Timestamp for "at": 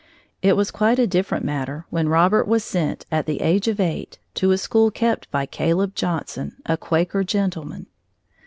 3.11-3.27